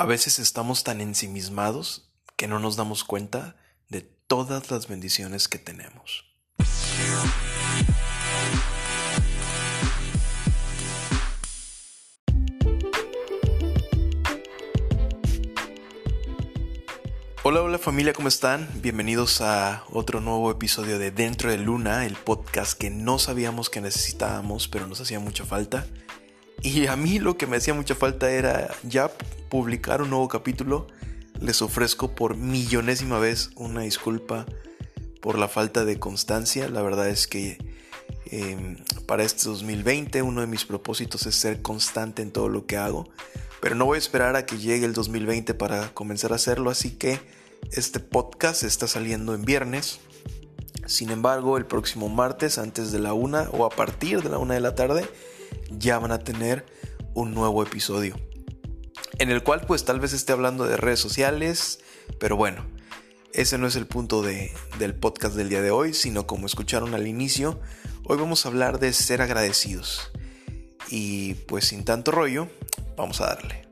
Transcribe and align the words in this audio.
A 0.00 0.06
veces 0.06 0.38
estamos 0.38 0.84
tan 0.84 1.00
ensimismados 1.00 2.08
que 2.36 2.46
no 2.46 2.60
nos 2.60 2.76
damos 2.76 3.02
cuenta 3.02 3.56
de 3.88 4.02
todas 4.02 4.70
las 4.70 4.86
bendiciones 4.86 5.48
que 5.48 5.58
tenemos. 5.58 6.24
Hola, 17.42 17.62
hola 17.62 17.78
familia, 17.78 18.12
¿cómo 18.12 18.28
están? 18.28 18.68
Bienvenidos 18.80 19.40
a 19.40 19.82
otro 19.90 20.20
nuevo 20.20 20.52
episodio 20.52 21.00
de 21.00 21.10
Dentro 21.10 21.50
de 21.50 21.58
Luna, 21.58 22.06
el 22.06 22.14
podcast 22.14 22.78
que 22.78 22.90
no 22.90 23.18
sabíamos 23.18 23.68
que 23.68 23.80
necesitábamos, 23.80 24.68
pero 24.68 24.86
nos 24.86 25.00
hacía 25.00 25.18
mucha 25.18 25.44
falta. 25.44 25.88
Y 26.62 26.86
a 26.86 26.96
mí 26.96 27.18
lo 27.18 27.36
que 27.36 27.46
me 27.46 27.56
hacía 27.56 27.74
mucha 27.74 27.94
falta 27.94 28.30
era 28.30 28.74
ya 28.82 29.10
publicar 29.48 30.02
un 30.02 30.10
nuevo 30.10 30.28
capítulo. 30.28 30.88
Les 31.40 31.62
ofrezco 31.62 32.14
por 32.14 32.36
millonésima 32.36 33.18
vez 33.18 33.50
una 33.54 33.82
disculpa 33.82 34.44
por 35.20 35.38
la 35.38 35.48
falta 35.48 35.84
de 35.84 36.00
constancia. 36.00 36.68
La 36.68 36.82
verdad 36.82 37.08
es 37.08 37.28
que 37.28 37.58
em, 38.26 38.76
para 39.06 39.22
este 39.22 39.44
2020 39.44 40.22
uno 40.22 40.40
de 40.40 40.48
mis 40.48 40.64
propósitos 40.64 41.26
es 41.26 41.36
ser 41.36 41.62
constante 41.62 42.22
en 42.22 42.32
todo 42.32 42.48
lo 42.48 42.66
que 42.66 42.76
hago. 42.76 43.08
Pero 43.60 43.76
no 43.76 43.86
voy 43.86 43.96
a 43.96 43.98
esperar 43.98 44.34
a 44.34 44.44
que 44.44 44.58
llegue 44.58 44.84
el 44.84 44.94
2020 44.94 45.54
para 45.54 45.94
comenzar 45.94 46.32
a 46.32 46.36
hacerlo. 46.36 46.70
Así 46.70 46.90
que 46.90 47.20
este 47.70 48.00
podcast 48.00 48.64
está 48.64 48.88
saliendo 48.88 49.32
en 49.34 49.42
viernes. 49.42 50.00
Sin 50.86 51.10
embargo, 51.10 51.56
el 51.56 51.66
próximo 51.66 52.08
martes 52.08 52.58
antes 52.58 52.90
de 52.90 52.98
la 52.98 53.12
una 53.12 53.48
o 53.52 53.64
a 53.64 53.70
partir 53.70 54.22
de 54.22 54.30
la 54.30 54.38
una 54.38 54.54
de 54.54 54.60
la 54.60 54.74
tarde 54.74 55.08
ya 55.70 55.98
van 55.98 56.12
a 56.12 56.18
tener 56.18 56.66
un 57.14 57.34
nuevo 57.34 57.62
episodio. 57.62 58.16
En 59.18 59.30
el 59.30 59.42
cual 59.42 59.62
pues 59.66 59.84
tal 59.84 60.00
vez 60.00 60.12
esté 60.12 60.32
hablando 60.32 60.66
de 60.66 60.76
redes 60.76 61.00
sociales, 61.00 61.80
pero 62.20 62.36
bueno, 62.36 62.64
ese 63.32 63.58
no 63.58 63.66
es 63.66 63.76
el 63.76 63.86
punto 63.86 64.22
del 64.22 64.94
podcast 64.94 65.34
del 65.36 65.48
día 65.48 65.62
de 65.62 65.70
hoy, 65.70 65.94
sino 65.94 66.26
como 66.26 66.46
escucharon 66.46 66.94
al 66.94 67.06
inicio, 67.06 67.60
hoy 68.04 68.16
vamos 68.16 68.44
a 68.44 68.48
hablar 68.48 68.78
de 68.78 68.92
ser 68.92 69.22
agradecidos. 69.22 70.10
Y 70.90 71.34
pues 71.34 71.66
sin 71.66 71.84
tanto 71.84 72.10
rollo, 72.10 72.48
vamos 72.96 73.20
a 73.20 73.26
darle. 73.26 73.67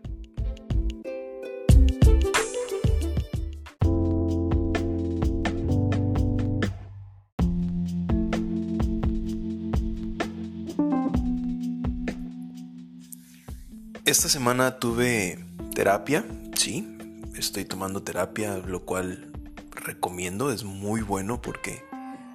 Esta 14.17 14.31
semana 14.31 14.79
tuve 14.79 15.39
terapia, 15.75 16.25
sí, 16.55 16.97
estoy 17.35 17.67
tomando 17.67 18.03
terapia, 18.03 18.57
lo 18.57 18.87
cual 18.87 19.31
recomiendo, 19.73 20.51
es 20.51 20.65
muy 20.65 21.03
bueno 21.03 21.43
porque 21.43 21.83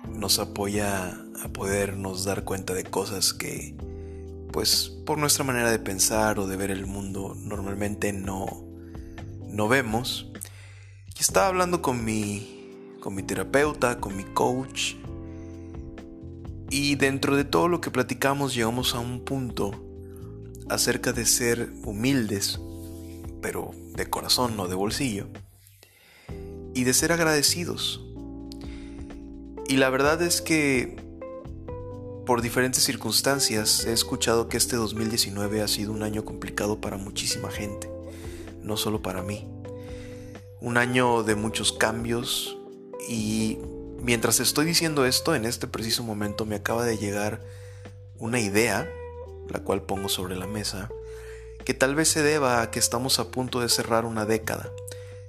nos 0.08 0.38
apoya 0.38 1.20
a 1.44 1.48
podernos 1.52 2.24
dar 2.24 2.44
cuenta 2.44 2.76
de 2.76 2.84
cosas 2.84 3.34
que, 3.34 3.76
pues, 4.54 4.96
por 5.08 5.18
nuestra 5.18 5.44
manera 5.44 5.72
de 5.72 5.80
pensar 5.80 6.38
o 6.38 6.46
de 6.46 6.56
ver 6.56 6.70
el 6.70 6.86
mundo, 6.86 7.36
normalmente 7.36 8.14
no, 8.14 8.64
no 9.48 9.68
vemos. 9.68 10.32
Estaba 11.20 11.48
hablando 11.48 11.82
con 11.82 12.06
mi, 12.06 12.96
con 13.00 13.16
mi 13.16 13.24
terapeuta, 13.24 14.00
con 14.00 14.16
mi 14.16 14.24
coach, 14.24 14.94
y 16.70 16.94
dentro 16.94 17.36
de 17.36 17.44
todo 17.44 17.68
lo 17.68 17.82
que 17.82 17.90
platicamos 17.90 18.54
llegamos 18.54 18.94
a 18.94 19.00
un 19.00 19.26
punto 19.26 19.91
acerca 20.70 21.14
de 21.14 21.26
ser 21.26 21.72
humildes, 21.84 22.60
pero 23.42 23.72
de 23.96 24.10
corazón, 24.10 24.56
no 24.56 24.68
de 24.68 24.76
bolsillo, 24.76 25.28
y 26.74 26.84
de 26.84 26.94
ser 26.94 27.12
agradecidos. 27.12 28.02
Y 29.68 29.78
la 29.78 29.90
verdad 29.90 30.22
es 30.22 30.42
que 30.42 30.96
por 32.26 32.42
diferentes 32.42 32.84
circunstancias 32.84 33.86
he 33.86 33.94
escuchado 33.94 34.48
que 34.48 34.58
este 34.58 34.76
2019 34.76 35.62
ha 35.62 35.68
sido 35.68 35.92
un 35.92 36.04
año 36.04 36.24
complicado 36.24 36.80
para 36.80 36.98
muchísima 36.98 37.50
gente, 37.50 37.90
no 38.62 38.78
solo 38.78 39.02
para 39.02 39.22
mí. 39.22 39.48
Un 40.62 40.78
año 40.78 41.24
de 41.24 41.36
muchos 41.36 41.74
cambios 41.74 42.58
y 43.10 43.58
mientras 44.02 44.40
estoy 44.40 44.66
diciendo 44.66 45.06
esto, 45.06 45.36
en 45.36 45.46
este 45.46 45.68
preciso 45.68 46.04
momento 46.04 46.46
me 46.46 46.56
acaba 46.56 46.86
de 46.86 46.98
llegar 46.98 47.42
una 48.18 48.40
idea 48.40 48.88
la 49.50 49.60
cual 49.60 49.84
pongo 49.84 50.10
sobre 50.10 50.36
la 50.36 50.48
mesa, 50.48 50.90
que 51.66 51.74
tal 51.74 51.96
vez 51.96 52.10
se 52.10 52.24
deba 52.24 52.62
a 52.62 52.72
que 52.72 52.80
estamos 52.80 53.20
a 53.20 53.32
punto 53.32 53.60
de 53.60 53.70
cerrar 53.70 54.06
una 54.06 54.26
década. 54.26 54.72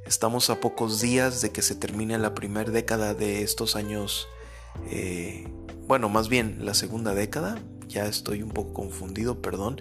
Estamos 0.06 0.50
a 0.50 0.60
pocos 0.60 1.00
días 1.00 1.40
de 1.40 1.50
que 1.50 1.62
se 1.62 1.74
termine 1.74 2.18
la 2.18 2.34
primera 2.34 2.70
década 2.70 3.14
de 3.14 3.42
estos 3.42 3.76
años, 3.76 4.28
eh, 4.90 5.46
bueno, 5.86 6.08
más 6.08 6.28
bien 6.28 6.58
la 6.60 6.74
segunda 6.74 7.14
década, 7.14 7.58
ya 7.86 8.06
estoy 8.06 8.42
un 8.42 8.50
poco 8.50 8.72
confundido, 8.72 9.40
perdón, 9.40 9.80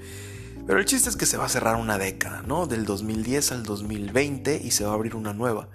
pero 0.67 0.79
el 0.79 0.85
chiste 0.85 1.09
es 1.09 1.15
que 1.15 1.25
se 1.25 1.37
va 1.37 1.45
a 1.45 1.49
cerrar 1.49 1.75
una 1.75 1.97
década, 1.97 2.43
¿no? 2.45 2.67
Del 2.67 2.85
2010 2.85 3.51
al 3.51 3.63
2020 3.63 4.61
y 4.63 4.71
se 4.71 4.85
va 4.85 4.91
a 4.91 4.93
abrir 4.93 5.15
una 5.15 5.33
nueva. 5.33 5.69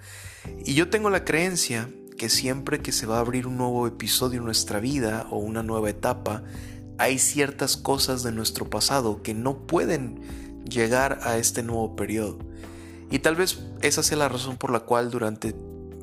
Y 0.65 0.75
yo 0.75 0.89
tengo 0.89 1.09
la 1.09 1.25
creencia 1.25 1.89
que 2.17 2.29
siempre 2.29 2.79
que 2.79 2.91
se 2.91 3.05
va 3.05 3.17
a 3.17 3.19
abrir 3.19 3.47
un 3.47 3.57
nuevo 3.57 3.85
episodio 3.85 4.39
en 4.39 4.45
nuestra 4.45 4.79
vida 4.79 5.27
o 5.29 5.37
una 5.37 5.61
nueva 5.61 5.89
etapa, 5.89 6.43
hay 6.97 7.19
ciertas 7.19 7.77
cosas 7.77 8.23
de 8.23 8.31
nuestro 8.31 8.69
pasado 8.69 9.21
que 9.21 9.33
no 9.33 9.57
pueden 9.67 10.21
llegar 10.69 11.19
a 11.23 11.37
este 11.37 11.63
nuevo 11.63 11.95
periodo. 11.95 12.39
Y 13.09 13.19
tal 13.19 13.35
vez 13.35 13.59
esa 13.81 14.03
sea 14.03 14.17
la 14.17 14.29
razón 14.29 14.57
por 14.57 14.71
la 14.71 14.81
cual 14.81 15.11
durante 15.11 15.55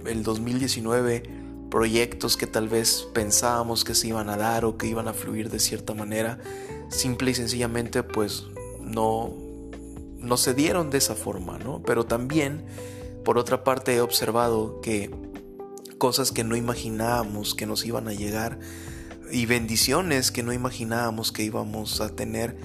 el 0.06 0.22
2019 0.22 1.22
proyectos 1.71 2.37
que 2.37 2.47
tal 2.47 2.69
vez 2.69 3.09
pensábamos 3.12 3.84
que 3.84 3.94
se 3.94 4.09
iban 4.09 4.31
a 4.31 4.37
dar 4.37 4.65
o 4.65 4.78
que 4.78 4.87
iban 4.87 5.09
a 5.09 5.12
fluir 5.12 5.50
de 5.50 5.59
cierta 5.59 5.93
manera, 5.93 6.38
simple 6.88 7.33
y 7.33 7.34
sencillamente 7.34 8.03
pues 8.03 8.44
no, 8.81 9.34
no 10.19 10.37
se 10.37 10.54
dieron 10.54 10.91
de 10.91 10.99
esa 10.99 11.15
forma, 11.15 11.59
¿no? 11.59 11.83
Pero 11.83 12.06
también, 12.06 12.65
por 13.25 13.38
otra 13.38 13.65
parte, 13.65 13.94
he 13.94 14.00
observado 14.00 14.81
que 14.81 15.10
cosas 15.99 16.33
que 16.33 16.44
no 16.44 16.56
imaginábamos 16.56 17.54
que 17.54 17.66
nos 17.66 17.84
iban 17.84 18.09
a 18.09 18.12
llegar, 18.12 18.59
y 19.30 19.46
bendiciones 19.46 20.30
que 20.30 20.42
no 20.42 20.52
imaginábamos 20.52 21.32
que 21.32 21.42
íbamos 21.42 22.00
a 22.00 22.14
tener, 22.14 22.56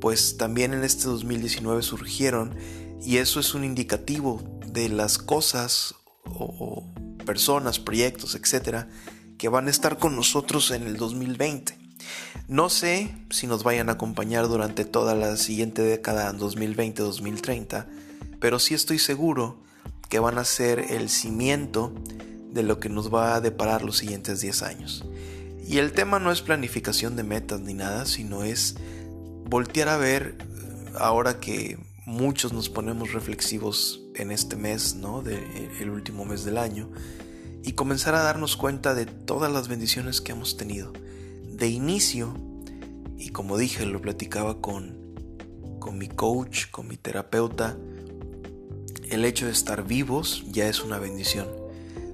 pues 0.00 0.36
también 0.36 0.74
en 0.74 0.84
este 0.84 1.04
2019 1.04 1.82
surgieron 1.82 2.56
y 3.02 3.18
eso 3.18 3.40
es 3.40 3.54
un 3.54 3.64
indicativo 3.64 4.42
de 4.66 4.88
las 4.88 5.18
cosas 5.18 5.94
o, 6.24 6.84
personas, 7.24 7.78
proyectos, 7.78 8.34
etcétera, 8.34 8.88
que 9.36 9.48
van 9.48 9.66
a 9.68 9.70
estar 9.70 9.98
con 9.98 10.16
nosotros 10.16 10.70
en 10.70 10.84
el 10.84 10.96
2020. 10.96 11.76
No 12.48 12.70
sé 12.70 13.14
si 13.30 13.46
nos 13.46 13.62
vayan 13.62 13.88
a 13.88 13.92
acompañar 13.92 14.48
durante 14.48 14.84
toda 14.84 15.14
la 15.14 15.36
siguiente 15.36 15.82
década, 15.82 16.32
2020-2030, 16.32 17.86
pero 18.40 18.58
sí 18.58 18.74
estoy 18.74 18.98
seguro 18.98 19.62
que 20.08 20.18
van 20.18 20.38
a 20.38 20.44
ser 20.44 20.78
el 20.78 21.10
cimiento 21.10 21.92
de 22.50 22.62
lo 22.62 22.80
que 22.80 22.88
nos 22.88 23.12
va 23.12 23.34
a 23.34 23.40
deparar 23.40 23.82
los 23.82 23.98
siguientes 23.98 24.40
10 24.40 24.62
años. 24.62 25.04
Y 25.68 25.76
el 25.76 25.92
tema 25.92 26.18
no 26.18 26.32
es 26.32 26.40
planificación 26.40 27.14
de 27.14 27.24
metas 27.24 27.60
ni 27.60 27.74
nada, 27.74 28.06
sino 28.06 28.42
es 28.42 28.76
voltear 29.44 29.90
a 29.90 29.98
ver, 29.98 30.38
ahora 30.98 31.40
que 31.40 31.78
muchos 32.06 32.54
nos 32.54 32.70
ponemos 32.70 33.12
reflexivos 33.12 34.00
en 34.14 34.30
este 34.30 34.56
mes, 34.56 34.94
¿no? 34.94 35.20
De, 35.20 35.36
el 35.78 35.90
último 35.90 36.24
mes 36.24 36.46
del 36.46 36.56
año, 36.56 36.90
y 37.62 37.72
comenzar 37.72 38.14
a 38.14 38.22
darnos 38.22 38.56
cuenta 38.56 38.94
de 38.94 39.04
todas 39.04 39.52
las 39.52 39.68
bendiciones 39.68 40.22
que 40.22 40.32
hemos 40.32 40.56
tenido. 40.56 40.94
De 41.52 41.68
inicio, 41.68 42.34
y 43.18 43.28
como 43.28 43.58
dije, 43.58 43.84
lo 43.84 44.00
platicaba 44.00 44.62
con, 44.62 44.96
con 45.80 45.98
mi 45.98 46.08
coach, 46.08 46.70
con 46.70 46.88
mi 46.88 46.96
terapeuta, 46.96 47.76
el 49.10 49.22
hecho 49.26 49.44
de 49.44 49.52
estar 49.52 49.86
vivos 49.86 50.44
ya 50.50 50.66
es 50.66 50.80
una 50.80 50.98
bendición. 50.98 51.46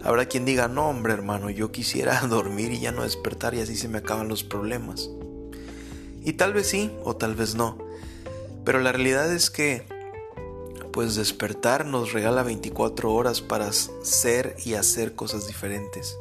Habrá 0.05 0.27
quien 0.27 0.45
diga, 0.45 0.69
no 0.69 0.91
hombre 0.91 1.15
hermano, 1.15 1.49
yo 1.49 1.73
quisiera 1.73 2.21
dormir 2.29 2.73
y 2.73 2.81
ya 2.81 2.93
no 2.93 3.03
despertar 3.03 3.55
y 3.55 3.61
así 3.61 3.75
se 3.75 3.89
me 3.89 3.99
acaban 3.99 4.29
los 4.29 4.45
problemas. 4.45 5.09
Y 6.23 6.35
tal 6.35 6.53
vez 6.53 6.67
sí 6.69 6.93
o 7.05 7.17
tal 7.17 7.35
vez 7.35 7.55
no. 7.55 7.79
Pero 8.65 8.81
la 8.81 8.93
realidad 8.93 9.33
es 9.33 9.51
que, 9.51 9.87
pues 10.93 11.17
despertar 11.17 11.87
nos 11.87 12.13
regala 12.13 12.43
24 12.43 13.13
horas 13.13 13.41
para 13.41 13.73
ser 13.73 14.57
y 14.65 14.75
hacer 14.75 15.15
cosas 15.15 15.47
diferentes. 15.47 16.17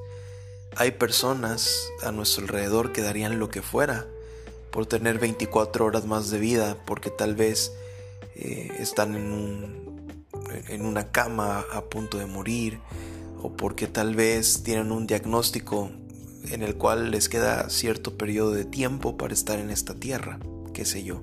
Hay 0.77 0.91
personas 0.91 1.89
a 2.03 2.11
nuestro 2.11 2.43
alrededor 2.43 2.93
que 2.93 3.01
darían 3.01 3.37
lo 3.37 3.49
que 3.49 3.61
fuera 3.61 4.07
por 4.71 4.85
tener 4.85 5.19
24 5.19 5.85
horas 5.85 6.05
más 6.05 6.31
de 6.31 6.39
vida, 6.39 6.77
porque 6.85 7.09
tal 7.09 7.35
vez 7.35 7.73
eh, 8.35 8.71
están 8.79 9.15
en, 9.15 9.31
un, 9.31 10.17
en 10.69 10.85
una 10.85 11.11
cama 11.11 11.65
a 11.71 11.81
punto 11.81 12.17
de 12.17 12.25
morir, 12.25 12.79
o 13.43 13.55
porque 13.57 13.87
tal 13.87 14.15
vez 14.15 14.63
tienen 14.63 14.91
un 14.91 15.05
diagnóstico 15.05 15.91
en 16.49 16.63
el 16.63 16.75
cual 16.75 17.11
les 17.11 17.27
queda 17.27 17.69
cierto 17.69 18.17
periodo 18.17 18.51
de 18.51 18.63
tiempo 18.63 19.17
para 19.17 19.33
estar 19.33 19.59
en 19.59 19.69
esta 19.69 19.93
tierra, 19.95 20.39
qué 20.73 20.85
sé 20.85 21.03
yo. 21.03 21.21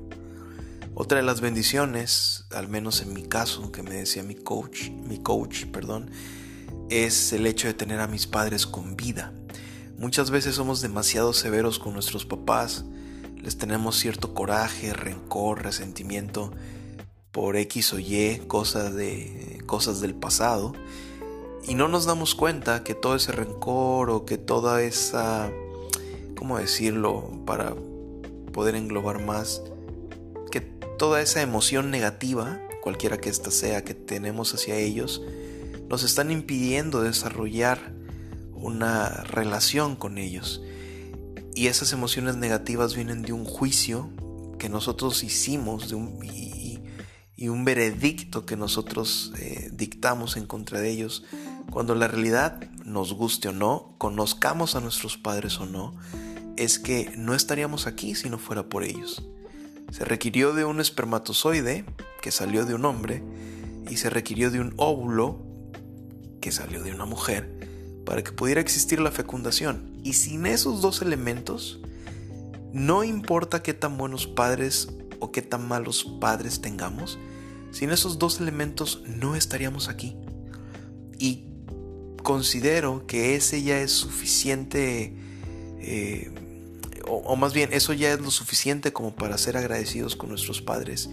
Otra 0.94 1.19
de 1.19 1.25
las 1.25 1.40
bendiciones, 1.40 2.44
al 2.50 2.69
menos 2.69 3.00
en 3.00 3.14
mi 3.14 3.22
caso, 3.22 3.72
que 3.72 3.82
me 3.82 3.94
decía 3.94 4.22
mi 4.22 4.34
coach, 4.34 4.90
mi 4.90 5.19
coach, 5.19 5.64
perdón, 5.67 6.11
es 6.90 7.32
el 7.32 7.46
hecho 7.46 7.69
de 7.69 7.75
tener 7.75 8.00
a 8.00 8.06
mis 8.06 8.26
padres 8.26 8.67
con 8.67 8.96
vida. 8.96 9.32
Muchas 9.96 10.31
veces 10.31 10.56
somos 10.56 10.82
demasiado 10.82 11.32
severos 11.32 11.78
con 11.78 11.94
nuestros 11.94 12.26
papás, 12.26 12.84
les 13.43 13.56
tenemos 13.56 13.96
cierto 13.96 14.34
coraje, 14.34 14.93
rencor, 14.93 15.62
resentimiento 15.62 16.52
por 17.32 17.56
X 17.56 17.94
o 17.94 17.99
Y, 17.99 18.43
cosas 18.46 18.94
de 18.94 19.62
cosas 19.67 20.02
del 20.02 20.14
pasado, 20.14 20.75
y 21.67 21.75
no 21.75 21.89
nos 21.89 22.07
damos 22.07 22.35
cuenta 22.35 22.85
que 22.85 22.95
todo 22.95 23.17
ese 23.17 23.33
rencor 23.33 24.11
o 24.11 24.25
que 24.25 24.39
toda 24.39 24.83
esa 24.83 25.51
¿cómo 26.41 26.59
decirlo? 26.59 27.31
para 27.45 27.75
poder 28.55 28.75
englobar 28.75 29.23
más 29.23 29.62
que 30.51 30.62
toda 30.62 31.21
esa 31.21 31.43
emoción 31.43 31.91
negativa, 31.91 32.59
cualquiera 32.83 33.19
que 33.19 33.29
ésta 33.29 33.51
sea 33.51 33.85
que 33.85 33.93
tenemos 33.93 34.55
hacia 34.55 34.77
ellos, 34.77 35.23
nos 35.91 36.03
están 36.03 36.31
impidiendo 36.31 37.03
desarrollar 37.03 37.93
una 38.55 39.09
relación 39.25 39.97
con 39.97 40.17
ellos. 40.17 40.63
Y 41.55 41.67
esas 41.67 41.93
emociones 41.93 42.37
negativas 42.37 42.95
vienen 42.95 43.21
de 43.21 43.35
un 43.35 43.45
juicio 43.45 44.11
que 44.59 44.71
nosotros 44.71 45.23
hicimos 45.23 45.91
de 45.91 45.97
un, 45.97 46.25
y, 46.25 47.49
un 47.49 47.65
veredicto 47.65 48.47
que 48.47 48.56
nosotros 48.56 49.33
eh, 49.39 49.71
dictamos 49.73 50.37
en 50.37 50.47
contra 50.47 50.81
de 50.81 50.91
ellos, 50.91 51.25
cuando 51.70 51.94
la 51.94 52.08
realidad, 52.08 52.61
nos 52.84 53.12
guste 53.12 53.49
o 53.49 53.52
no, 53.52 53.94
conozcamos 53.99 54.75
a 54.75 54.81
nuestros 54.81 55.17
padres 55.17 55.61
o 55.61 55.67
no, 55.67 55.94
es 56.56 56.78
que 56.78 57.12
no 57.17 57.34
estaríamos 57.34 57.87
aquí 57.87 58.14
si 58.14 58.28
no 58.28 58.38
fuera 58.38 58.69
por 58.69 58.84
ellos. 58.84 59.25
Se 59.93 60.05
requirió 60.05 60.52
de 60.52 60.64
un 60.64 60.81
espermatozoide 60.81 61.84
que 62.22 62.31
salió 62.31 62.64
de 62.64 62.75
un 62.75 62.84
hombre 62.84 63.22
y 63.88 63.96
se 63.96 64.11
requirió 64.11 64.50
de 64.50 64.61
un 64.61 64.75
óvulo 64.76 65.43
que 66.40 66.52
salió 66.52 66.82
de 66.82 66.93
una 66.93 67.06
mujer 67.06 68.02
para 68.05 68.22
que 68.22 68.32
pudiera 68.32 68.61
existir 68.61 69.00
la 69.00 69.11
fecundación. 69.11 69.99
Y 70.02 70.14
sin 70.14 70.46
esos 70.46 70.81
dos 70.81 71.02
elementos, 71.02 71.81
no 72.72 73.05
importa 73.05 73.62
qué 73.62 73.75
tan 73.75 73.96
buenos 73.96 74.26
padres 74.26 74.88
o 75.19 75.32
qué 75.32 75.43
tan 75.43 75.67
malos 75.69 76.05
padres 76.20 76.61
tengamos, 76.61 77.19
sin 77.70 77.90
esos 77.90 78.19
dos 78.19 78.40
elementos 78.40 79.02
no 79.06 79.37
estaríamos 79.37 79.88
aquí. 79.88 80.17
Y 81.19 81.50
considero 82.22 83.06
que 83.06 83.34
ese 83.34 83.62
ya 83.62 83.81
es 83.81 83.93
suficiente, 83.93 85.14
eh, 85.81 86.31
o, 87.06 87.17
o 87.17 87.37
más 87.37 87.52
bien 87.52 87.72
eso 87.72 87.93
ya 87.93 88.12
es 88.12 88.20
lo 88.20 88.31
suficiente 88.31 88.93
como 88.93 89.14
para 89.14 89.38
ser 89.38 89.56
agradecidos 89.56 90.17
con 90.17 90.28
nuestros 90.31 90.61
padres 90.62 91.11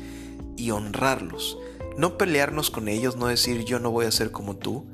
y 0.56 0.71
honrarlos. 0.71 1.57
No 1.98 2.18
pelearnos 2.18 2.69
con 2.69 2.88
ellos, 2.88 3.15
no 3.15 3.27
decir 3.27 3.63
yo 3.65 3.80
no 3.80 3.92
voy 3.92 4.06
a 4.06 4.12
ser 4.12 4.31
como 4.31 4.56
tú, 4.56 4.86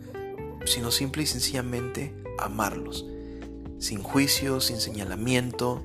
sino 0.65 0.91
simple 0.91 1.23
y 1.23 1.25
sencillamente 1.25 2.13
amarlos, 2.39 3.05
sin 3.79 4.01
juicio, 4.01 4.61
sin 4.61 4.79
señalamiento, 4.79 5.83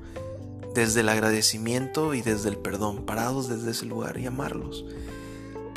desde 0.73 1.01
el 1.01 1.09
agradecimiento 1.09 2.13
y 2.13 2.21
desde 2.21 2.49
el 2.49 2.57
perdón, 2.57 3.05
parados 3.05 3.49
desde 3.49 3.71
ese 3.71 3.85
lugar 3.85 4.17
y 4.19 4.25
amarlos. 4.25 4.85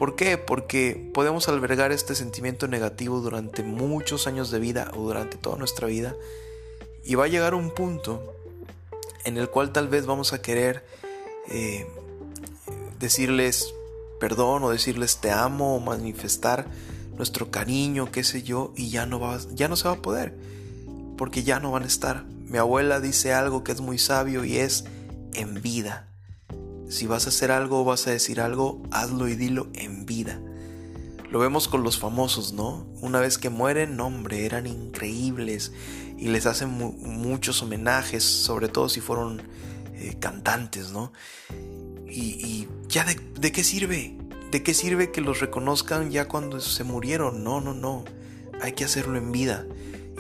¿Por 0.03 0.17
qué? 0.17 0.37
Porque 0.37 1.13
podemos 1.15 1.49
albergar 1.49 1.93
este 1.93 2.17
sentimiento 2.17 2.67
negativo 2.67 3.21
durante 3.21 3.63
muchos 3.63 4.27
años 4.27 4.51
de 4.51 4.59
vida 4.59 4.91
o 4.97 5.03
durante 5.03 5.37
toda 5.37 5.57
nuestra 5.59 5.87
vida 5.87 6.17
y 7.05 7.15
va 7.15 7.27
a 7.27 7.29
llegar 7.29 7.55
un 7.55 7.71
punto 7.71 8.35
en 9.25 9.37
el 9.37 9.49
cual 9.49 9.71
tal 9.71 9.87
vez 9.87 10.05
vamos 10.05 10.33
a 10.33 10.43
querer 10.43 10.85
eh, 11.49 11.87
decirles 12.99 13.73
perdón 14.19 14.65
o 14.65 14.71
decirles 14.71 15.19
te 15.19 15.31
amo 15.31 15.77
o 15.77 15.79
manifestar 15.79 16.67
nuestro 17.17 17.53
cariño, 17.53 18.11
qué 18.11 18.25
sé 18.25 18.43
yo, 18.43 18.73
y 18.75 18.91
ya 18.91 19.07
no, 19.07 19.21
va, 19.21 19.39
ya 19.55 19.69
no 19.69 19.77
se 19.77 19.87
va 19.87 19.95
a 19.95 20.03
poder, 20.03 20.37
porque 21.17 21.45
ya 21.45 21.61
no 21.61 21.71
van 21.71 21.85
a 21.85 21.87
estar. 21.87 22.25
Mi 22.25 22.59
abuela 22.59 22.99
dice 22.99 23.35
algo 23.35 23.63
que 23.63 23.71
es 23.71 23.81
muy 23.81 23.99
sabio 23.99 24.45
y 24.45 24.57
es 24.57 24.85
en 25.33 25.63
vida. 25.63 26.12
Si 26.93 27.07
vas 27.07 27.25
a 27.25 27.31
hacer 27.31 27.51
algo 27.51 27.81
o 27.81 27.85
vas 27.85 28.07
a 28.07 28.11
decir 28.11 28.39
algo, 28.39 28.83
hazlo 28.91 29.27
y 29.27 29.35
dilo 29.35 29.69
en 29.73 30.05
vida. 30.05 30.39
Lo 31.31 31.39
vemos 31.39 31.67
con 31.67 31.83
los 31.83 31.99
famosos, 31.99 32.53
¿no? 32.53 32.87
Una 33.01 33.19
vez 33.19 33.39
que 33.39 33.49
mueren, 33.49 33.99
hombre, 33.99 34.45
eran 34.45 34.67
increíbles 34.67 35.73
y 36.19 36.29
les 36.29 36.45
hacen 36.45 36.69
muchos 36.69 37.63
homenajes, 37.63 38.23
sobre 38.23 38.69
todo 38.69 38.91
si 38.91 39.01
fueron 39.01 39.41
eh, 39.95 40.17
cantantes, 40.21 40.93
¿no? 40.93 41.15
Y, 42.07 42.69
ya 42.89 43.07
de 43.07 43.53
qué 43.53 43.65
sirve? 43.65 44.15
¿De 44.51 44.63
qué 44.63 44.75
sirve 44.75 45.11
que 45.11 45.23
los 45.23 45.41
reconozcan 45.41 46.11
ya 46.11 46.29
cuando 46.29 46.61
se 46.61 46.85
murieron? 46.85 47.43
No, 47.43 47.63
no, 47.63 47.73
no. 47.73 48.05
Hay 48.61 48.73
que 48.73 48.85
hacerlo 48.85 49.17
en 49.17 49.33
vida. 49.33 49.65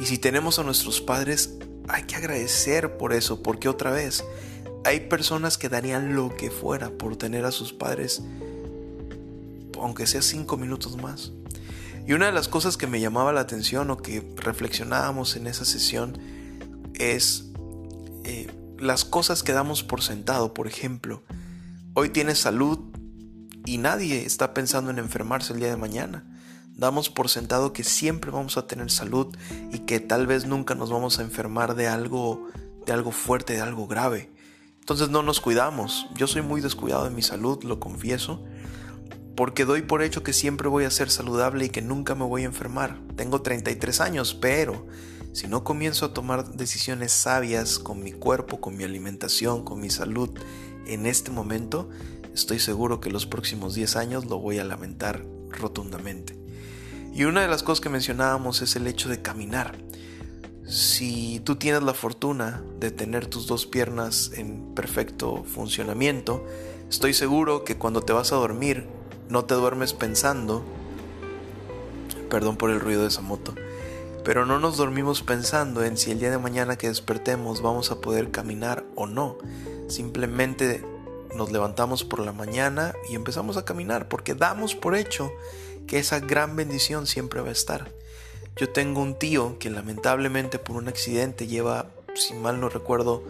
Y 0.00 0.06
si 0.06 0.16
tenemos 0.16 0.58
a 0.58 0.62
nuestros 0.62 1.02
padres, 1.02 1.52
hay 1.88 2.04
que 2.04 2.16
agradecer 2.16 2.96
por 2.96 3.12
eso, 3.12 3.42
porque 3.42 3.68
otra 3.68 3.90
vez, 3.90 4.24
hay 4.84 5.00
personas 5.00 5.58
que 5.58 5.68
darían 5.68 6.14
lo 6.14 6.34
que 6.36 6.50
fuera 6.50 6.90
por 6.90 7.16
tener 7.16 7.44
a 7.44 7.52
sus 7.52 7.72
padres, 7.72 8.22
aunque 9.80 10.06
sea 10.06 10.22
cinco 10.22 10.56
minutos 10.56 10.96
más. 10.96 11.32
Y 12.06 12.14
una 12.14 12.26
de 12.26 12.32
las 12.32 12.48
cosas 12.48 12.76
que 12.76 12.86
me 12.86 13.00
llamaba 13.00 13.32
la 13.32 13.40
atención 13.40 13.90
o 13.90 13.96
que 13.96 14.26
reflexionábamos 14.36 15.36
en 15.36 15.46
esa 15.46 15.64
sesión 15.64 16.18
es 16.94 17.46
eh, 18.24 18.50
las 18.78 19.04
cosas 19.04 19.42
que 19.42 19.52
damos 19.52 19.84
por 19.84 20.02
sentado. 20.02 20.52
Por 20.52 20.66
ejemplo, 20.66 21.22
hoy 21.94 22.08
tienes 22.08 22.38
salud, 22.38 22.92
y 23.64 23.78
nadie 23.78 24.24
está 24.24 24.54
pensando 24.54 24.90
en 24.90 24.98
enfermarse 24.98 25.52
el 25.52 25.60
día 25.60 25.68
de 25.68 25.76
mañana. 25.76 26.24
Damos 26.74 27.10
por 27.10 27.28
sentado 27.28 27.72
que 27.72 27.84
siempre 27.84 28.30
vamos 28.30 28.56
a 28.56 28.66
tener 28.66 28.90
salud 28.90 29.36
y 29.72 29.80
que 29.80 30.00
tal 30.00 30.26
vez 30.26 30.46
nunca 30.46 30.74
nos 30.74 30.90
vamos 30.90 31.18
a 31.18 31.22
enfermar 31.22 31.74
de 31.74 31.86
algo 31.86 32.48
de 32.86 32.92
algo 32.92 33.12
fuerte, 33.12 33.52
de 33.52 33.60
algo 33.60 33.86
grave. 33.86 34.31
Entonces 34.82 35.10
no 35.10 35.22
nos 35.22 35.40
cuidamos. 35.40 36.08
Yo 36.16 36.26
soy 36.26 36.42
muy 36.42 36.60
descuidado 36.60 37.04
de 37.04 37.10
mi 37.10 37.22
salud, 37.22 37.62
lo 37.62 37.78
confieso, 37.78 38.42
porque 39.36 39.64
doy 39.64 39.82
por 39.82 40.02
hecho 40.02 40.24
que 40.24 40.32
siempre 40.32 40.66
voy 40.66 40.82
a 40.82 40.90
ser 40.90 41.08
saludable 41.08 41.66
y 41.66 41.70
que 41.70 41.82
nunca 41.82 42.16
me 42.16 42.24
voy 42.24 42.42
a 42.42 42.46
enfermar. 42.46 42.98
Tengo 43.14 43.42
33 43.42 44.00
años, 44.00 44.34
pero 44.34 44.88
si 45.32 45.46
no 45.46 45.62
comienzo 45.62 46.06
a 46.06 46.12
tomar 46.12 46.54
decisiones 46.54 47.12
sabias 47.12 47.78
con 47.78 48.02
mi 48.02 48.10
cuerpo, 48.10 48.60
con 48.60 48.76
mi 48.76 48.82
alimentación, 48.82 49.64
con 49.64 49.80
mi 49.80 49.88
salud 49.88 50.30
en 50.84 51.06
este 51.06 51.30
momento, 51.30 51.88
estoy 52.34 52.58
seguro 52.58 52.98
que 52.98 53.08
los 53.08 53.24
próximos 53.24 53.74
10 53.74 53.94
años 53.94 54.24
lo 54.24 54.40
voy 54.40 54.58
a 54.58 54.64
lamentar 54.64 55.24
rotundamente. 55.48 56.36
Y 57.14 57.22
una 57.22 57.42
de 57.42 57.48
las 57.48 57.62
cosas 57.62 57.80
que 57.80 57.88
mencionábamos 57.88 58.62
es 58.62 58.74
el 58.74 58.88
hecho 58.88 59.08
de 59.08 59.22
caminar. 59.22 59.78
Si 60.72 61.38
tú 61.40 61.56
tienes 61.56 61.82
la 61.82 61.92
fortuna 61.92 62.62
de 62.80 62.90
tener 62.90 63.26
tus 63.26 63.46
dos 63.46 63.66
piernas 63.66 64.30
en 64.34 64.74
perfecto 64.74 65.44
funcionamiento, 65.44 66.46
estoy 66.88 67.12
seguro 67.12 67.62
que 67.62 67.76
cuando 67.76 68.00
te 68.00 68.14
vas 68.14 68.32
a 68.32 68.36
dormir 68.36 68.86
no 69.28 69.44
te 69.44 69.52
duermes 69.52 69.92
pensando, 69.92 70.64
perdón 72.30 72.56
por 72.56 72.70
el 72.70 72.80
ruido 72.80 73.02
de 73.02 73.08
esa 73.08 73.20
moto, 73.20 73.54
pero 74.24 74.46
no 74.46 74.58
nos 74.58 74.78
dormimos 74.78 75.20
pensando 75.20 75.84
en 75.84 75.98
si 75.98 76.10
el 76.10 76.20
día 76.20 76.30
de 76.30 76.38
mañana 76.38 76.78
que 76.78 76.88
despertemos 76.88 77.60
vamos 77.60 77.90
a 77.90 78.00
poder 78.00 78.30
caminar 78.30 78.82
o 78.94 79.06
no. 79.06 79.36
Simplemente 79.88 80.82
nos 81.36 81.52
levantamos 81.52 82.02
por 82.02 82.20
la 82.20 82.32
mañana 82.32 82.94
y 83.10 83.14
empezamos 83.14 83.58
a 83.58 83.66
caminar 83.66 84.08
porque 84.08 84.34
damos 84.34 84.74
por 84.74 84.96
hecho 84.96 85.30
que 85.86 85.98
esa 85.98 86.18
gran 86.18 86.56
bendición 86.56 87.06
siempre 87.06 87.42
va 87.42 87.50
a 87.50 87.52
estar. 87.52 87.92
Yo 88.56 88.68
tengo 88.68 89.00
un 89.00 89.18
tío 89.18 89.58
que 89.58 89.70
lamentablemente 89.70 90.58
por 90.58 90.76
un 90.76 90.88
accidente 90.88 91.46
lleva, 91.46 91.90
si 92.14 92.34
mal 92.34 92.60
no 92.60 92.68
recuerdo, 92.68 93.22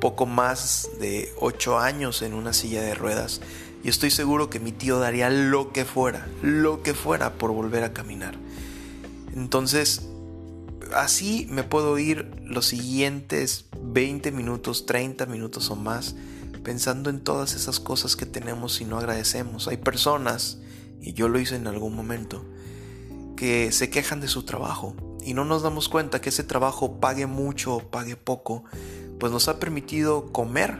poco 0.00 0.26
más 0.26 0.88
de 1.00 1.32
8 1.38 1.78
años 1.78 2.22
en 2.22 2.34
una 2.34 2.52
silla 2.52 2.80
de 2.82 2.94
ruedas 2.94 3.40
y 3.82 3.88
estoy 3.88 4.10
seguro 4.10 4.50
que 4.50 4.60
mi 4.60 4.72
tío 4.72 4.98
daría 4.98 5.30
lo 5.30 5.72
que 5.72 5.84
fuera, 5.84 6.28
lo 6.42 6.82
que 6.82 6.94
fuera 6.94 7.34
por 7.34 7.52
volver 7.52 7.82
a 7.82 7.92
caminar. 7.92 8.36
Entonces, 9.34 10.08
así 10.94 11.46
me 11.50 11.62
puedo 11.62 11.98
ir 11.98 12.30
los 12.44 12.66
siguientes 12.66 13.66
20 13.80 14.32
minutos, 14.32 14.86
30 14.86 15.26
minutos 15.26 15.70
o 15.70 15.76
más 15.76 16.14
pensando 16.62 17.08
en 17.08 17.20
todas 17.20 17.54
esas 17.54 17.80
cosas 17.80 18.16
que 18.16 18.26
tenemos 18.26 18.80
y 18.80 18.84
no 18.84 18.98
agradecemos. 18.98 19.66
Hay 19.68 19.78
personas, 19.78 20.58
y 21.00 21.14
yo 21.14 21.28
lo 21.28 21.38
hice 21.38 21.56
en 21.56 21.66
algún 21.66 21.96
momento, 21.96 22.44
que 23.40 23.72
se 23.72 23.88
quejan 23.88 24.20
de 24.20 24.28
su 24.28 24.42
trabajo 24.42 24.94
y 25.24 25.32
no 25.32 25.46
nos 25.46 25.62
damos 25.62 25.88
cuenta 25.88 26.20
que 26.20 26.28
ese 26.28 26.44
trabajo 26.44 27.00
pague 27.00 27.24
mucho 27.24 27.76
o 27.76 27.80
pague 27.80 28.14
poco, 28.14 28.64
pues 29.18 29.32
nos 29.32 29.48
ha 29.48 29.58
permitido 29.58 30.30
comer, 30.30 30.76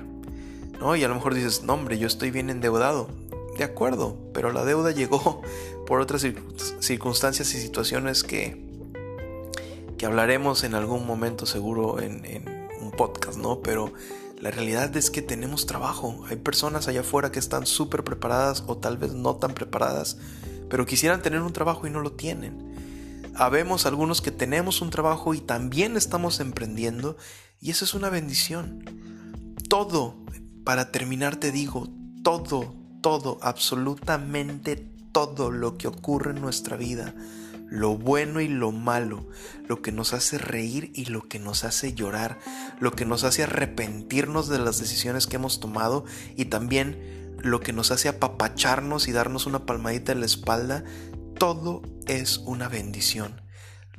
¿no? 0.78 0.94
Y 0.94 1.02
a 1.02 1.08
lo 1.08 1.14
mejor 1.14 1.32
dices, 1.32 1.62
no 1.62 1.72
hombre, 1.72 1.98
yo 1.98 2.06
estoy 2.06 2.30
bien 2.30 2.50
endeudado. 2.50 3.08
De 3.56 3.64
acuerdo, 3.64 4.14
pero 4.34 4.52
la 4.52 4.66
deuda 4.66 4.90
llegó 4.90 5.40
por 5.86 6.02
otras 6.02 6.26
circunstancias 6.80 7.54
y 7.54 7.62
situaciones 7.62 8.24
que, 8.24 8.62
que 9.96 10.04
hablaremos 10.04 10.62
en 10.62 10.74
algún 10.74 11.06
momento 11.06 11.46
seguro 11.46 11.98
en, 11.98 12.44
un 12.78 12.90
podcast, 12.90 13.38
¿no? 13.38 13.62
Pero 13.62 13.90
La 14.38 14.50
realidad 14.50 14.94
es 14.98 15.10
que 15.10 15.22
tenemos 15.22 15.64
trabajo. 15.64 16.26
Hay 16.28 16.36
personas 16.36 16.88
allá 16.88 17.00
afuera 17.00 17.32
que 17.32 17.38
están 17.38 17.64
súper 17.64 18.04
preparadas 18.04 18.64
o 18.66 18.76
tal 18.76 18.98
vez 18.98 19.14
no 19.14 19.36
tan 19.36 19.54
preparadas, 19.54 20.18
pero 20.70 20.86
quisieran 20.86 21.20
tener 21.20 21.42
un 21.42 21.52
trabajo 21.52 21.86
y 21.86 21.90
no 21.90 22.00
lo 22.00 22.12
tienen. 22.12 22.70
Habemos 23.34 23.84
algunos 23.84 24.22
que 24.22 24.30
tenemos 24.30 24.80
un 24.80 24.90
trabajo 24.90 25.34
y 25.34 25.40
también 25.40 25.96
estamos 25.96 26.40
emprendiendo 26.40 27.16
y 27.60 27.70
eso 27.70 27.84
es 27.84 27.92
una 27.92 28.08
bendición. 28.08 28.84
Todo, 29.68 30.16
para 30.64 30.90
terminar 30.90 31.36
te 31.36 31.52
digo, 31.52 31.88
todo, 32.22 32.74
todo, 33.02 33.38
absolutamente 33.42 34.76
todo 35.12 35.50
lo 35.50 35.76
que 35.76 35.88
ocurre 35.88 36.30
en 36.30 36.40
nuestra 36.40 36.76
vida 36.76 37.14
lo 37.70 37.96
bueno 37.96 38.40
y 38.40 38.48
lo 38.48 38.72
malo, 38.72 39.28
lo 39.68 39.80
que 39.80 39.92
nos 39.92 40.12
hace 40.12 40.38
reír 40.38 40.90
y 40.92 41.06
lo 41.06 41.28
que 41.28 41.38
nos 41.38 41.62
hace 41.64 41.94
llorar, 41.94 42.38
lo 42.80 42.90
que 42.92 43.06
nos 43.06 43.22
hace 43.22 43.44
arrepentirnos 43.44 44.48
de 44.48 44.58
las 44.58 44.78
decisiones 44.80 45.28
que 45.28 45.36
hemos 45.36 45.60
tomado 45.60 46.04
y 46.36 46.46
también 46.46 47.19
lo 47.42 47.61
que 47.61 47.73
nos 47.73 47.90
hace 47.90 48.09
apapacharnos 48.09 49.09
y 49.09 49.12
darnos 49.12 49.47
una 49.47 49.66
palmadita 49.66 50.12
en 50.12 50.20
la 50.20 50.26
espalda, 50.26 50.85
todo 51.38 51.82
es 52.06 52.38
una 52.38 52.68
bendición. 52.68 53.40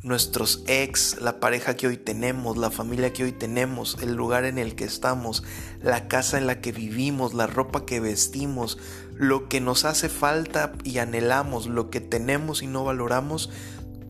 Nuestros 0.03 0.63
ex, 0.67 1.21
la 1.21 1.39
pareja 1.39 1.75
que 1.75 1.87
hoy 1.87 1.97
tenemos, 1.97 2.57
la 2.57 2.71
familia 2.71 3.13
que 3.13 3.23
hoy 3.23 3.31
tenemos, 3.31 3.97
el 4.01 4.15
lugar 4.15 4.45
en 4.45 4.57
el 4.57 4.75
que 4.75 4.83
estamos, 4.83 5.43
la 5.79 6.07
casa 6.07 6.39
en 6.39 6.47
la 6.47 6.59
que 6.59 6.71
vivimos, 6.71 7.35
la 7.35 7.45
ropa 7.45 7.85
que 7.85 7.99
vestimos, 7.99 8.79
lo 9.15 9.47
que 9.47 9.61
nos 9.61 9.85
hace 9.85 10.09
falta 10.09 10.73
y 10.83 10.97
anhelamos, 10.97 11.67
lo 11.67 11.91
que 11.91 12.01
tenemos 12.01 12.63
y 12.63 12.67
no 12.67 12.83
valoramos, 12.83 13.51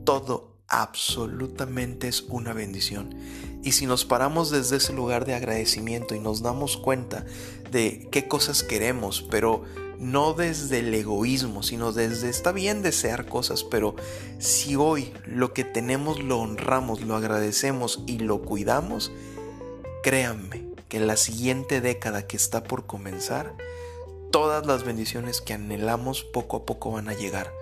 todo 0.06 0.51
absolutamente 0.72 2.08
es 2.08 2.22
una 2.30 2.54
bendición. 2.54 3.14
Y 3.62 3.74
si 3.74 3.86
nos 3.86 4.06
paramos 4.06 4.50
desde 4.50 4.78
ese 4.78 4.94
lugar 4.94 5.26
de 5.26 5.36
agradecimiento 5.36 6.16
y 6.16 6.20
nos 6.20 6.42
damos 6.42 6.78
cuenta 6.78 7.26
de 7.70 8.08
qué 8.10 8.28
cosas 8.28 8.64
queremos, 8.64 9.22
pero 9.30 9.64
no 10.00 10.34
desde 10.34 10.80
el 10.80 10.94
egoísmo, 10.96 11.62
sino 11.62 11.92
desde 11.92 12.30
está 12.30 12.54
bien 12.54 12.82
desear 12.82 13.28
cosas, 13.28 13.64
pero 13.64 13.96
si 14.40 14.76
hoy 14.76 15.14
lo 15.26 15.54
que 15.54 15.64
tenemos 15.64 16.24
lo 16.24 16.40
honramos, 16.40 17.02
lo 17.02 17.16
agradecemos 17.16 18.02
y 18.08 18.20
lo 18.20 18.42
cuidamos, 18.42 19.12
créanme 20.02 20.66
que 20.90 20.98
en 20.98 21.08
la 21.08 21.18
siguiente 21.18 21.82
década 21.82 22.26
que 22.26 22.38
está 22.38 22.64
por 22.64 22.88
comenzar, 22.88 23.54
todas 24.32 24.66
las 24.66 24.86
bendiciones 24.86 25.42
que 25.42 25.54
anhelamos 25.54 26.24
poco 26.24 26.58
a 26.58 26.66
poco 26.66 26.92
van 26.92 27.10
a 27.10 27.14
llegar. 27.14 27.54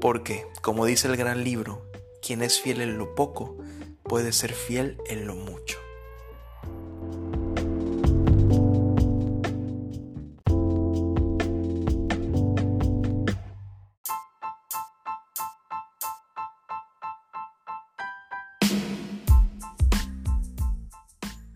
Porque, 0.00 0.46
como 0.62 0.84
dice 0.84 1.08
el 1.08 1.16
gran 1.16 1.44
libro, 1.44 1.82
quien 2.20 2.42
es 2.42 2.60
fiel 2.60 2.80
en 2.80 2.98
lo 2.98 3.14
poco 3.14 3.56
puede 4.02 4.32
ser 4.32 4.52
fiel 4.52 4.98
en 5.06 5.26
lo 5.26 5.34
mucho. 5.34 5.78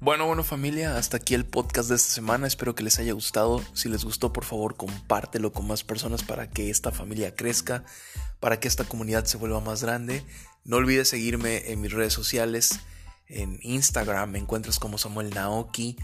Bueno, 0.04 0.26
bueno 0.26 0.44
familia, 0.44 0.98
hasta 0.98 1.16
aquí 1.16 1.32
el 1.32 1.46
podcast 1.46 1.88
de 1.88 1.94
esta 1.94 2.10
semana. 2.10 2.46
Espero 2.46 2.74
que 2.74 2.82
les 2.84 2.98
haya 2.98 3.14
gustado. 3.14 3.62
Si 3.72 3.88
les 3.88 4.04
gustó, 4.04 4.34
por 4.34 4.44
favor, 4.44 4.76
compártelo 4.76 5.50
con 5.54 5.66
más 5.66 5.82
personas 5.82 6.22
para 6.22 6.50
que 6.50 6.68
esta 6.68 6.92
familia 6.92 7.34
crezca, 7.34 7.84
para 8.38 8.60
que 8.60 8.68
esta 8.68 8.84
comunidad 8.84 9.24
se 9.24 9.38
vuelva 9.38 9.60
más 9.60 9.82
grande. 9.82 10.22
No 10.64 10.76
olvides 10.76 11.08
seguirme 11.08 11.70
en 11.70 11.80
mis 11.80 11.92
redes 11.92 12.12
sociales. 12.12 12.80
En 13.28 13.58
Instagram 13.62 14.30
me 14.30 14.38
encuentras 14.38 14.78
como 14.78 14.96
Samuel 14.96 15.30
Naoki. 15.30 15.96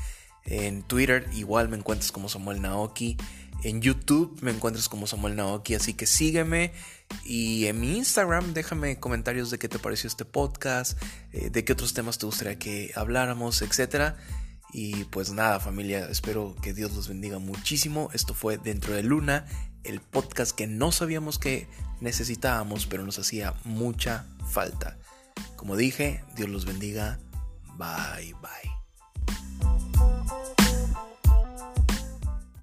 En 0.45 0.83
Twitter 0.83 1.27
igual 1.33 1.69
me 1.69 1.77
encuentras 1.77 2.13
como 2.13 2.29
Samuel 2.29 2.61
Naoki. 2.61 3.17
En 3.63 3.81
YouTube 3.81 4.39
me 4.43 4.51
encuentras 4.51 4.89
como 4.89 5.07
Samuel 5.07 5.37
Naoki, 5.37 5.75
así 5.75 5.95
que 5.95 6.07
sígueme. 6.07 6.73
Y 7.25 7.67
en 7.67 7.81
mi 7.81 7.97
Instagram 7.97 8.53
déjame 8.53 8.99
comentarios 8.99 9.51
de 9.51 9.59
qué 9.59 9.69
te 9.69 9.79
pareció 9.79 10.09
este 10.09 10.25
podcast, 10.25 11.01
eh, 11.33 11.51
de 11.51 11.65
qué 11.65 11.73
otros 11.73 11.95
temas 11.95 12.19
te 12.19 12.27
gustaría 12.27 12.59
que 12.59 12.93
habláramos, 12.95 13.63
etc. 13.63 14.15
Y 14.73 15.05
pues 15.05 15.33
nada 15.33 15.61
familia, 15.61 16.07
espero 16.11 16.55
que 16.63 16.75
Dios 16.75 16.95
los 16.95 17.09
bendiga 17.09 17.39
muchísimo. 17.39 18.09
Esto 18.13 18.35
fue 18.35 18.59
Dentro 18.59 18.95
de 18.95 19.03
Luna, 19.03 19.47
el 19.85 20.01
podcast 20.01 20.53
que 20.57 20.67
no 20.67 20.93
sabíamos 20.93 21.39
que 21.39 21.69
necesitábamos, 22.01 22.87
pero 22.87 23.05
nos 23.05 23.19
hacía 23.19 23.55
mucha 23.65 24.27
falta. 24.53 24.99
Como 25.57 25.77
dije, 25.77 26.25
Dios 26.37 26.49
los 26.49 26.65
bendiga. 26.65 27.19
Bye 27.77 28.35
bye. 28.41 28.80